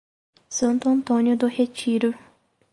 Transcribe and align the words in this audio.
Santo 0.49 0.89
Antônio 0.89 1.37
do 1.37 1.45
Retiro 1.45 2.17